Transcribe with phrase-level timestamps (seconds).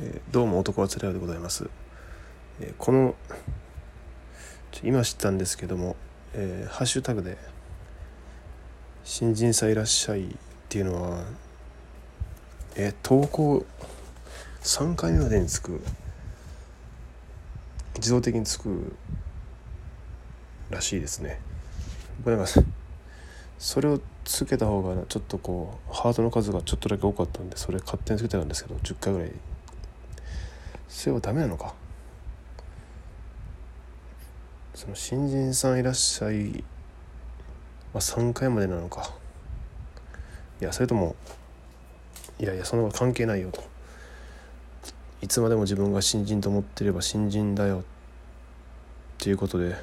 [0.00, 1.68] えどうも男はつらいでございます、
[2.60, 3.16] えこの
[4.84, 5.96] 今知ったんですけども、
[6.34, 7.36] えハッシュタグで
[9.02, 10.30] 「新人さんいらっしゃい」っ
[10.68, 11.24] ていうのは
[12.76, 13.66] え投稿
[14.62, 15.80] 3回目までにつく
[17.96, 18.92] 自動的につく
[20.70, 21.40] らしいですね。
[22.18, 22.52] 僕なんか
[23.58, 29.32] それをつけた方がちょっとこうハートの数がちょっとだけ多かったんでそれ勝手につけてたんですけど10回ぐらい
[30.98, 31.74] それはダメなのか？
[34.74, 36.64] その新人さんいらっしゃい
[37.92, 39.14] は3回までなのか？
[40.60, 41.14] いやそれとも
[42.40, 43.62] いやいやそんなこと関係ないよと。
[45.22, 47.82] いつまでも自分が新人と思ってれば新人だよっ
[49.18, 49.76] ていうことで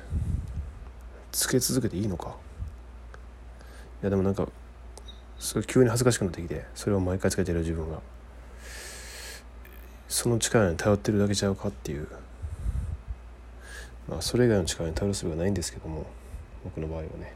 [1.31, 2.35] つけ続けていいのか？
[4.01, 4.49] いやでもなんか
[5.39, 8.01] すごい急に恥ずかしくなってきてそれを毎回つけてる自分が。
[10.07, 12.07] その力に頼ってるだけちゃうかっていう。
[14.07, 16.05] まあそれ以外の力に頼るすべがないんですけども
[16.63, 17.33] 僕の場合はね。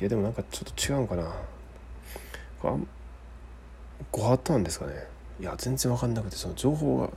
[0.00, 1.34] いやでもなんかちょっと違うんかな。
[2.64, 2.76] あ
[4.10, 4.94] ご法度なんですかね。
[5.40, 7.10] いや全然分かんなくてその情報が。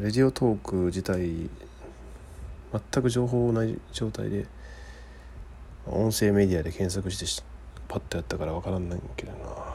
[0.00, 1.50] レディオトーク自体
[2.72, 4.46] 全く情報ない状態で
[5.86, 7.42] 音声メディアで検索してし
[7.86, 9.73] パッとやったから分からんないけどな。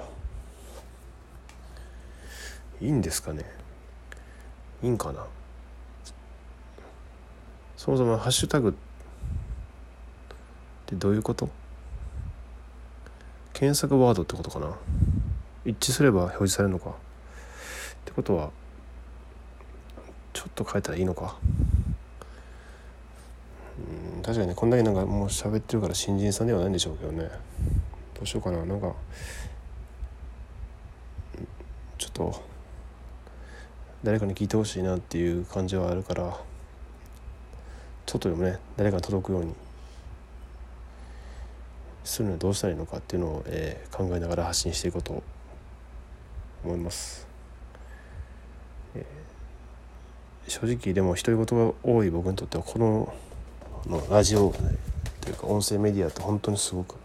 [2.81, 3.43] いいんですかね？
[4.81, 5.25] いいんかな？
[7.75, 8.73] そもそもハッシュタグっ
[10.85, 11.49] てどういうこと？
[13.53, 14.73] 検索ワードってことかな？
[15.65, 16.91] 一致すれば表示されるのか？
[16.91, 16.93] っ
[18.05, 18.51] てことは
[20.31, 21.37] ちょっと変えたらいいのか？
[24.15, 27.29] うん確かにねこんだけなんかもう喋ってるから新人さんではないんでしょうけどね。
[28.13, 28.65] どうしようかな。
[28.65, 28.93] なんか
[31.97, 32.41] ちょっと
[34.03, 36.37] 誰かに聞いてほしいなっていう感じはあるから
[38.05, 39.53] ちょっとでもね誰かに届くように
[42.03, 45.21] するにはどうしたらいいのかっていうのを、えー考えながら発信していこうと
[46.63, 47.27] 思います、
[48.95, 53.13] えー正直でも独り言が多い僕にとってはこの
[53.85, 54.77] のラジオ、ね、
[55.21, 56.95] というか音声メディアって本当にすごく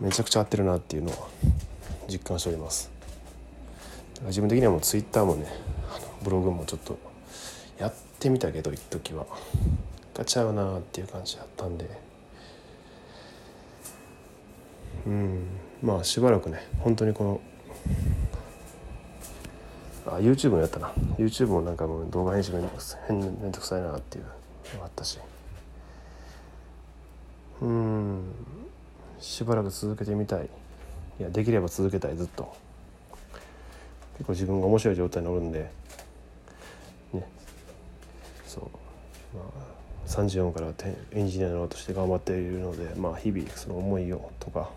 [0.00, 1.16] めちゃくちゃ合ってるなっていうのは
[2.08, 2.97] 実感しております。
[4.26, 5.46] 自分的にはもうツイッターもね
[6.22, 6.98] ブログもちょっと
[7.78, 9.26] やってみたけど一時は。
[10.14, 11.88] ガチャうなっていう感じだったんで。
[15.06, 15.46] うん。
[15.80, 17.40] まあしばらくね本当にこの
[20.06, 20.92] あ YouTube もやったな。
[21.18, 24.24] YouTube もなんかもう動画編集めんどくさいめんどくさいなっていう
[24.74, 25.20] のがあったし。
[27.60, 28.34] うん。
[29.20, 30.50] しばらく続けてみたい。
[31.20, 32.56] いやできれば続けたいずっと。
[34.18, 35.70] 結構自分が面白い状態におるんで
[37.12, 37.26] ね。
[38.46, 38.64] そう。
[39.36, 40.72] まあ34から
[41.12, 44.70] エンジニアとして頑張っているのでまあ日々その思いをとか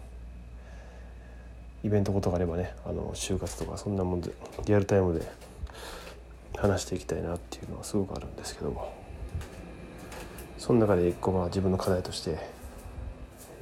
[1.83, 4.31] イベントことがあればねあの就活とかそんなもんで
[4.65, 5.25] リアルタイムで
[6.57, 8.93] 話していきたいなっていうのはすごくあるんですけども。
[10.57, 12.37] その中で一個まあ自分の課題として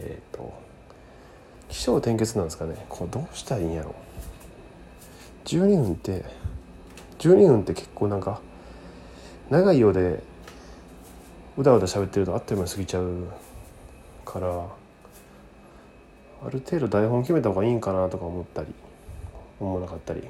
[0.01, 0.53] えっ、と
[1.69, 2.85] 起承転結なんですかね。
[2.89, 4.09] こうどうしたらいいんやろう。
[5.45, 6.25] 12分って
[7.19, 8.41] 12分って結構なんか
[9.50, 10.23] 長いようで
[11.57, 13.27] うだうだ喋ってるとあっという間に過ぎちゃう
[14.25, 14.47] から
[16.45, 18.67] ある程度台本決めた方がいいんかなとか思ったり
[19.59, 20.22] 思わなかったり。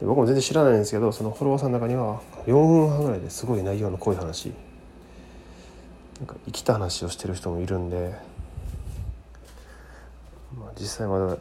[0.00, 4.52] で僕も全然知らないんですけどそのフォロワーさんの中には4分半ぐらいですごい内容の濃い話
[6.18, 8.14] なんか生きた話をしてる人もいるんで、
[10.58, 11.36] まあ、実際まだ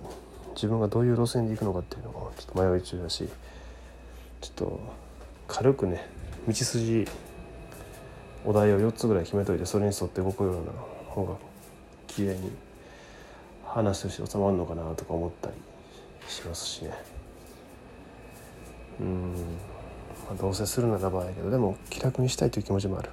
[0.60, 3.30] 自分がどういう路線で行くのかっていうのもちょっと迷い中だし
[4.42, 4.80] ちょっと
[5.48, 6.06] 軽くね
[6.50, 7.08] 道筋
[8.44, 10.72] お題を4つぐらい決めといてそれに沿って動くような
[11.08, 11.36] 方が
[12.08, 12.52] 綺麗に
[13.66, 15.54] 話として収まるのかなとか思ったり
[16.28, 16.92] しますしね。
[19.00, 19.34] うん、
[20.28, 23.10] まあ、どうせするならばやけどでも気楽にしたいという気持ちもある。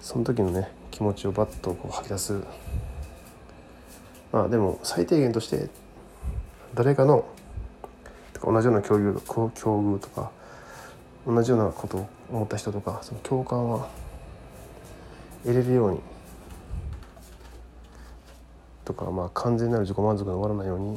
[0.00, 2.40] その時のね気持ちをバッとこう吐き出す。
[4.30, 5.68] まあでも最低限として
[6.78, 7.24] 誰かの
[8.40, 10.30] 同じような境遇境遇とか
[11.26, 13.88] 同じようなことを思った人とかその共感は
[15.42, 16.00] 得れるように
[18.84, 20.96] とかまあ完全なる自己満足が終わらないように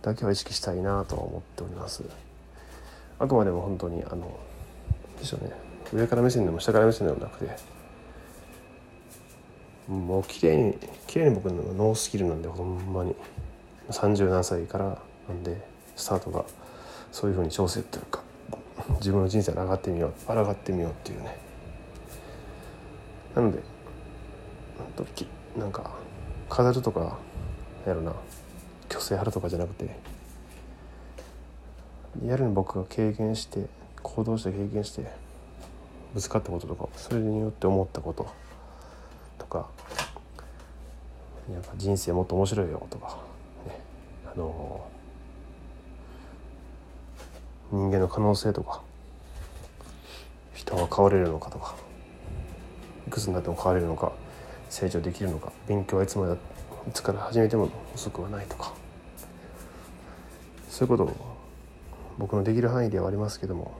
[0.00, 2.02] だけは意識したいなとは思っております。
[3.18, 4.40] あくまでも本当にあの
[5.18, 5.52] でしょうね。
[5.92, 7.54] 上から目線でも下から目線でもなくて
[9.88, 13.14] もう綺麗に綺麗に僕のノースキルなんでほんまに。
[13.90, 14.98] 30何歳から
[15.28, 15.60] なんで
[15.94, 16.44] スタートが
[17.12, 18.22] そういうふうに調整というか
[18.96, 21.38] 自分の人生に上がってみよう抗ってみようっていうね。
[23.34, 23.62] なので
[25.58, 25.90] なんか
[26.48, 27.18] 飾るとか
[27.86, 28.12] やろな。
[28.88, 29.90] 虚勢張るとかじゃなくて
[32.16, 33.66] リアルに僕が経験して
[34.02, 35.10] 行動して経験して
[36.14, 38.28] ぶつかったこととかそれによって思ったこと
[39.38, 39.68] とか
[41.52, 43.18] なんか人生もっと面白いよとか、
[44.36, 44.88] の
[47.72, 48.82] 人間の可能性とか
[50.54, 51.74] 人は変われるのかとか
[53.06, 54.12] いくつになっても変われるのか
[54.68, 56.36] 成長できるのか勉強はいつまでい
[56.92, 58.72] つから始めても遅くはないとか
[60.68, 61.36] そういうことを
[62.18, 63.72] 僕のできる範囲ではありますけども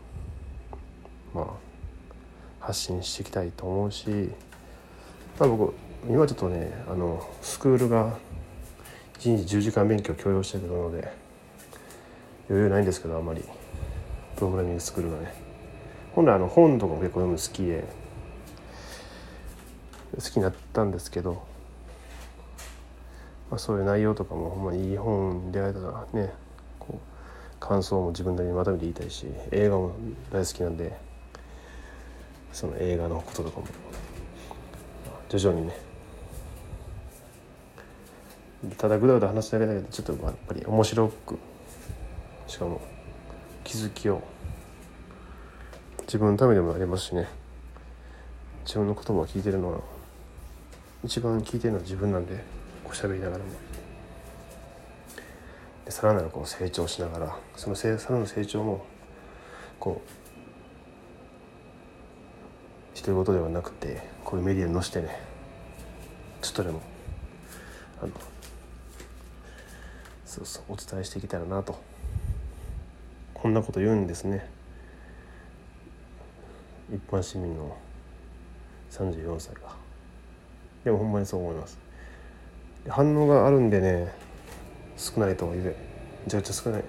[1.35, 1.47] まあ
[2.61, 4.09] 発信していきたいと思うし、
[5.38, 5.75] まあ、僕
[6.09, 8.19] 今ちょっとねあのスクールが
[9.18, 11.12] 1日10時間勉強強要してるので
[12.48, 13.42] 余裕ないんですけどあんまり。
[14.36, 15.34] プログラミングスクールがね。
[16.14, 17.84] 本来あの本とかも結構読む好きで
[20.14, 21.42] 好きになったんですけど、
[23.50, 26.32] まあ、そういう内容とかもほんまにいい本に出会えたらね
[26.78, 29.94] こう感想も自分なりにまとめて言いたいし映画も
[30.30, 30.98] 大好きなんで
[32.52, 33.66] その映画のこととかも
[35.28, 35.86] 徐々にね
[38.76, 41.38] ただぐだぐだ話すだけだけどちょっとやっぱり面白く
[42.46, 42.80] しかも
[43.64, 44.22] 気づきを
[46.02, 47.28] 自分のためでもありますしね。
[48.64, 49.80] 自分の言葉を聞いてるのは
[51.04, 52.42] 一番聞いてるのは自分なんで
[52.88, 53.50] おしゃべりながらも。
[55.84, 58.84] でさらなるこう成長しながらそのせさらなる成長も
[59.78, 60.26] こう
[63.00, 65.16] 独り言ではなくてこういうメディアに載せてね
[66.42, 66.80] ちょっとでも
[68.02, 68.12] あの
[70.37, 71.81] そうそうお伝えしていけたらなと。
[73.33, 74.47] こんなこと言うんですね。
[76.93, 77.75] 一般市民の
[78.91, 79.75] 34歳が。
[80.85, 81.79] でもほんまにそう思います。
[82.87, 84.12] 反応があるんでね
[84.99, 85.75] 少ないとはいえ
[86.27, 86.85] めちゃくちゃ少ない。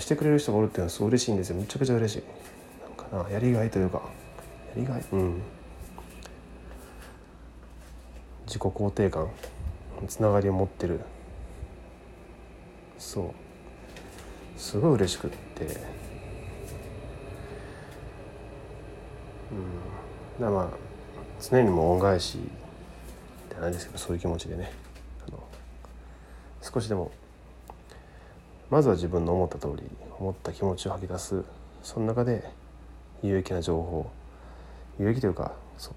[0.00, 1.56] してくれる人がおるっていうのはすごい嬉しいんですよ。
[1.56, 2.22] めちゃくちゃ嬉しい。
[2.82, 4.02] なんかなやりがいというか。
[4.74, 5.04] やりがい。
[5.12, 5.40] うん。
[8.44, 9.28] 自己肯定感。
[10.08, 10.98] つながりを持ってる。
[12.98, 13.30] そう。
[14.60, 15.64] すごい嬉しくって。
[15.64, 15.68] う
[20.40, 20.40] ん。
[20.40, 20.68] だまあ
[21.40, 22.38] 常にも恩返し
[23.50, 24.72] じゃないですけどそういう気持ちでね。
[26.60, 27.10] 少しでも
[28.68, 29.84] まずは自分の思った通り
[30.18, 31.42] 思った気持ちを吐き出す。
[31.82, 32.44] その中で
[33.22, 34.10] 有益な情報
[34.98, 35.92] 有益というかそ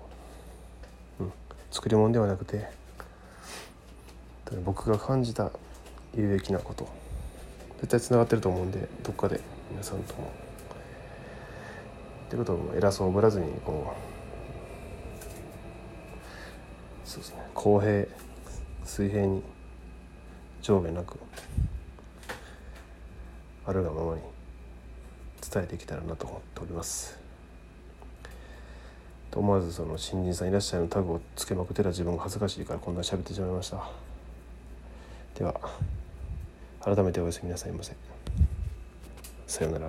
[1.19, 1.33] う、うん、
[1.71, 2.67] 作り物ではなくて
[4.63, 5.51] 僕が感じた
[6.15, 6.87] 有益なこと
[7.79, 10.31] 絶対つながってると思うんでどっかで皆さんとも。
[12.27, 13.93] ってことを偉そうぶらずにこ
[17.05, 18.05] うそうですね公平
[18.85, 19.43] 水平に
[20.61, 21.19] 上下なく
[23.65, 24.21] あるがままに
[25.51, 27.19] 伝えていけたらなと思っております。
[29.31, 33.89] と思わずその新人さんいらっしゃいのタグをつけまくってた自分が恥ずかしいからこんなに喋ってしまいました
[35.35, 35.55] では
[36.83, 37.95] 改めておやすみなさいませ。
[39.47, 39.87] さようなら。